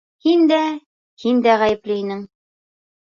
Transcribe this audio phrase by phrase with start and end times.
[0.27, 0.61] Һин дә,
[1.25, 2.25] һин дә ғәйепле инең.